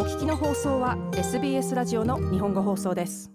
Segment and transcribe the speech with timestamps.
[0.00, 3.30] お聞きの放送は SBS ラジオの日本語放送です。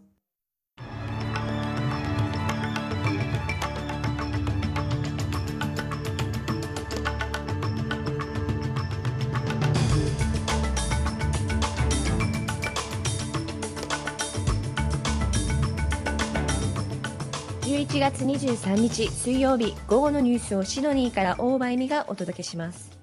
[17.61, 22.94] 11月23日水曜日午後のニュースをシドニーから大場恵美がお届けします。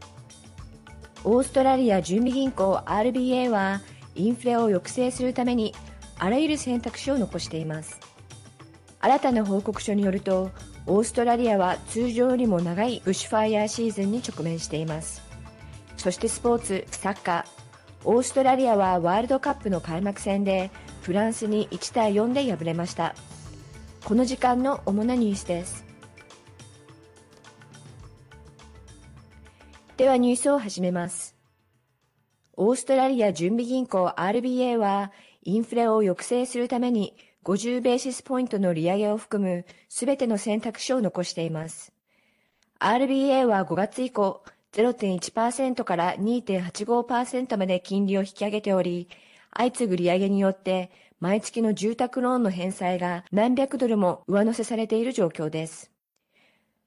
[1.24, 3.80] オーストラリア準備銀行 RBA は
[4.14, 5.74] インフレを抑制するために
[6.18, 8.00] あらゆる選択肢を残しています。
[9.00, 10.50] 新たな報告書によると
[10.86, 15.22] オーストラリアは通常よりも長いブッシュファイヤーシーズンに直面しています。
[15.96, 17.62] そしてスポーツサッカー。
[18.04, 23.14] オーストラリアはワールドカップの開幕戦でフランスに1対4で敗れました。
[24.04, 25.91] この時間の主なニュースです。
[30.02, 31.36] ではニュースを始めます。
[32.56, 35.12] オーストラリア準備銀行 RBA は
[35.44, 41.92] インフレを抑制するために50ベーシスポイントの利上げを含むすべての選択肢を残しています。
[42.80, 49.08] RBA は5月以降0.1%から2.85%まで金利を引き上げており、
[49.56, 50.90] 相次ぐ利上げによって
[51.20, 55.91] 毎月の住宅ローンの返済が何百ドルも上乗せされている状況です。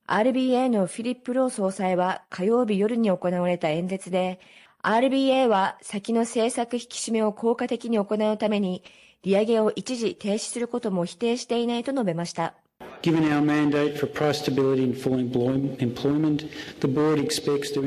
[0.07, 4.39] RBA のフィリップ・ロー総裁は火曜日夜に行われた演説で、
[4.83, 8.83] RBA は先の政策引き締めを効果的に行うために、
[9.23, 12.53] 利上げを一時停止することも否定していないと述べました。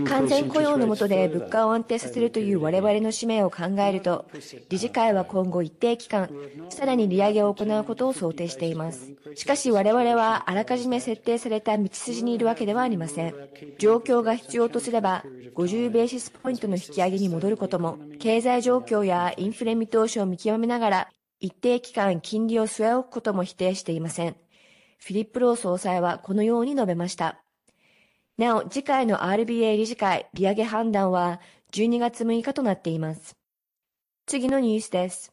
[0.05, 4.27] 完全雇用の下で物価を安定させるという我々の使命を考えると、
[4.69, 6.31] 理事会は今後一定期間、
[6.71, 9.13] さらに利上げを行うことを想定しています。
[9.35, 13.35] しかし我々はあらかじめ設定された道筋にいるわけではありません。
[13.79, 15.25] 状況が必要とすれば、
[15.57, 21.09] 50ベーシスポイントの引き上げに戻ることも、経済状況やインフレ見通しを見極めながら、
[21.41, 24.37] 一定期間金利を据え置くことも否定していません。
[24.99, 27.41] フィリップ・ロー総裁はこのように述べました。
[28.37, 31.41] なお、次回の RBA 理事会利上げ判断は
[31.73, 33.37] 12月6日となっています。
[34.27, 35.33] 次のニュースです。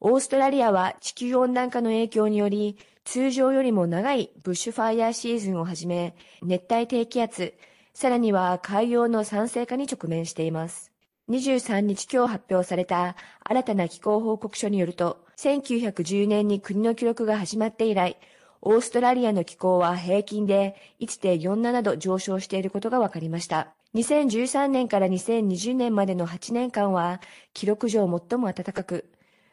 [0.00, 7.54] オーストラリアは地球温暖化の影響により、通常よりも長いブッシュファイヤーシーズンをはじめ、熱帯低気圧、
[7.94, 10.90] さらには海洋の酸性化に直面しています。
[11.28, 18.16] 23日今日発表された新たな気候報告書によると、1910年に国の記録が始まって以来、
[18.64, 23.74] オーストラリアの気候は平均で1.47度上昇していることが分かりました。
[23.96, 27.20] 2013年から2020年までの8年間は
[27.54, 29.10] 記録上最も暖かく、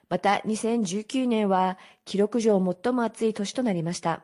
[0.09, 4.21] また2019年は記録上最も暑い年となりました。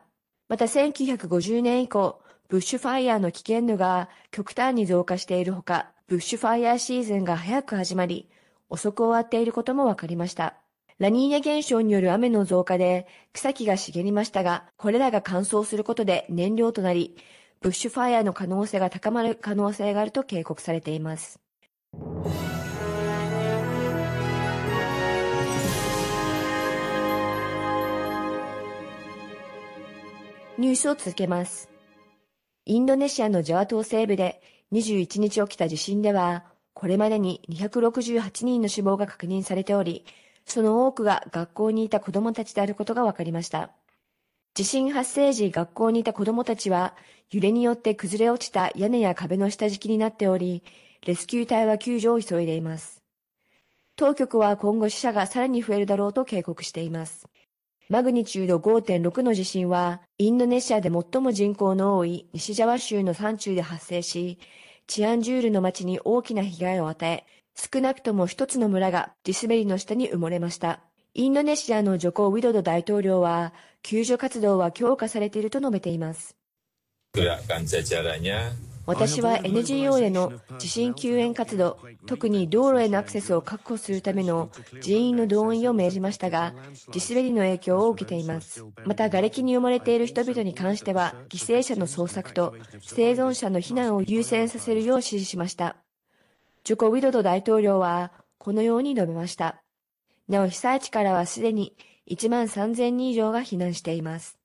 [0.48, 8.30] また1950年以降、ブッシュファイヤーの危険度が極端に増加しているほか、ブッシュファイヤーシーズンが早く始まり、
[8.68, 10.54] 遅く終わっていることも分かりました。
[10.98, 17.18] ラニーニャ現象による雨の増加で草木が茂りましたが、これらが乾燥することで燃料となり、
[17.60, 21.38] ブッシュファイアの可能性が高まる可能性があると警告されています。
[30.56, 31.68] ニュースを続けます。
[32.64, 34.40] インドネシアのジャワ島西部で
[34.72, 40.06] 21日起きた地震では、これまでに268人の死亡が確認されており、
[40.46, 43.70] その多くが学校にいた子供たちであることが分かりました。
[44.54, 46.94] 地震発生時、学校にいた子供たちは、
[47.30, 50.62] 揺れによって崩れ落ちた屋根や壁の下敷きになっており、
[51.04, 53.02] レスキュー隊は救助を急いでいます。
[53.96, 57.26] 当局は今後死者がさらに増えるだろうと警告しています。
[57.88, 64.38] マグニチュード5.6の地震は、インドネシアで最も人口の多い西ジャワ州の山中で発生し、
[64.86, 70.80] チアンジュールの町に大きな被害を与え、少なくとも一つの村が地滑りの下に埋もれました。
[71.14, 76.36] インドネシアのジョコ・ウィドド大統領は、救助活動は強化されていると述べています。
[78.84, 84.50] 私は NGO での地震救援活動、特に道路へのアクセスを確保するための
[84.82, 86.54] 人員の動員を命じましたが、
[86.92, 88.62] 地滑りの影響を受けています。
[88.84, 95.76] また、瓦礫に埋もれている人々に関しては、犠牲者の捜索と生存者の避難を優先させるよう指示しました。
[96.66, 99.62] ジョコ・ウィドド大統領はこのように述べました。
[100.26, 101.76] なお被災地からはすでに
[102.10, 104.36] 1万3000人以上が避難しています。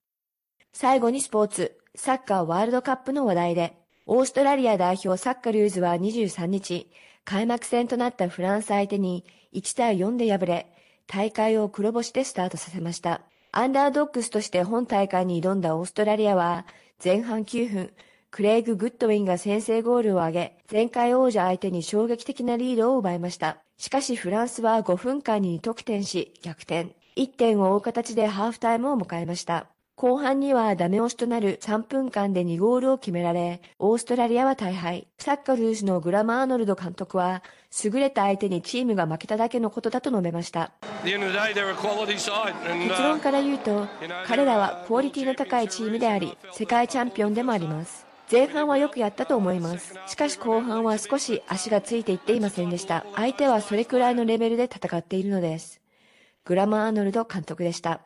[0.71, 3.75] 最後にスポーツ、サッカーワールドカップの話題で、
[4.05, 6.91] オーストラリア代表サッカルーズは23日、
[7.25, 9.25] 開幕戦となったフランス相手に
[9.55, 10.71] 1対4で敗れ、
[11.07, 13.21] 大会を黒星でスタートさせました。
[13.51, 16.67] アンダードッグスとして本大会に挑んだオーストラリアは、
[17.03, 17.93] 前半9分、
[18.31, 23.57] クレイグ・グッドウィンが先制ゴールを挙げ、前回王者相手に衝撃的なリードを奪いました。
[23.77, 26.95] しかしフランスは5分間に2得点し、逆転。
[27.17, 29.67] 1点を追う形でハーフタイムを迎えました。
[29.97, 35.09] 後半にはダメ押しとなる3分間で2ゴールを決められ、オーストラリアは大敗。
[35.19, 37.43] サッカルーズのグラマーノルド監督は、
[37.83, 40.71] 優れた相手にチームが負けただけのことだと述べました。
[41.03, 41.17] 結
[43.03, 43.87] 論から言うと、
[44.25, 48.09] 彼らはクオリティの高いチームであり、世界チャンピオンでもあります。
[48.31, 49.93] 前半はよくやったと思います。
[50.07, 53.05] しかし後半は少し足がついていっていませんでした。
[53.13, 55.81] 相手はそれくらいのレベルで戦っているのです。
[56.45, 58.01] グラマーアーノルド監督でした。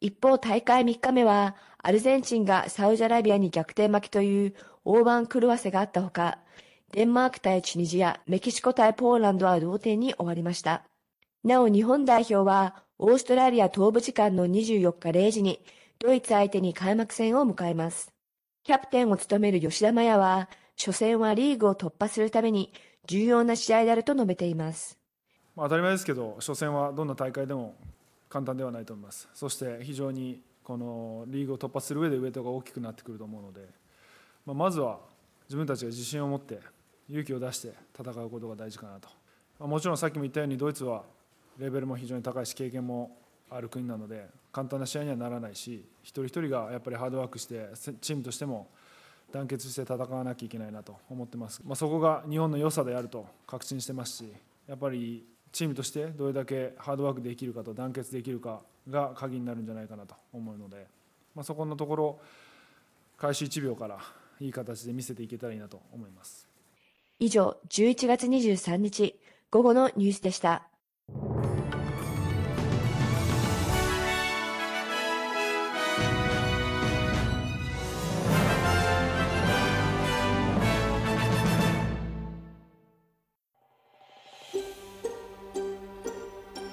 [0.00, 4.54] 一方、大会3日目は、アルゼンチンがサウジアラビアに逆転負けという
[4.84, 6.38] 大番狂わせがあったほか、
[6.92, 10.84] デンマーク対チュニジア、メキシコ対ポーランドは同点に終わりました。
[11.42, 15.60] なお日本代表は、オーストラリア東部時間の24日0時に、
[15.98, 18.17] ドイツ相手に開幕戦を迎えます。
[18.68, 22.70] キャプテンを務める吉田麻也は、初戦はリーグを突破するために
[23.06, 24.98] 重要な試合であると述べています。
[25.56, 27.76] ま当たり前ですけど、初戦はどんな大会でも
[28.28, 29.26] 簡単ではないと思います。
[29.32, 33.62] そして非常にこのリーグを突破する上でウエイトが大きくなってくると思うので、
[34.44, 34.98] まあ、まずは
[35.46, 36.60] 自分たちが自信を持って
[37.08, 39.08] 勇気を出して戦うことが大事かなと、
[39.58, 41.04] まあ、もちろんさっきも言ったようにドイツは
[41.58, 43.16] レベルも非常に高いし経験も
[43.48, 47.68] ある国なので簡単な試合にはならないし一人一人がやっぱりハードワークして
[48.00, 48.66] チームとしても
[49.30, 54.32] 団結して戦わなきゃいけないなと思ってます、まあ、そこが日本の良さであると確信してますし
[54.66, 60.88] やっぱりチームとしてどれだけハードワークできるかと団結できるかが鍵になるんじゃないかなと思うので、
[61.36, 62.18] まあ、そこのところ
[63.16, 64.00] 開始1秒から
[64.40, 66.48] いい形で見せていけたらいいなと思います
[67.20, 69.20] 以上11月23日
[69.52, 70.68] 午後のニュースでした。